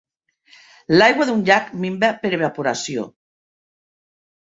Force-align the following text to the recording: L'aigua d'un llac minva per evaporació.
L'aigua 0.95 1.27
d'un 1.31 1.45
llac 1.51 1.71
minva 1.85 2.11
per 2.25 2.35
evaporació. 2.41 3.09